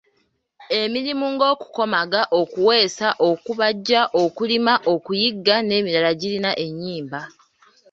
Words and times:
Emirimu 0.81 1.25
ng’okukomaga, 1.33 2.21
okuweesa, 2.41 3.07
okubajja, 3.29 4.01
okulima, 4.23 4.73
okuyigga 4.93 5.55
n’emirala 5.67 6.11
girina 6.19 6.51
ennyimba. 6.65 7.21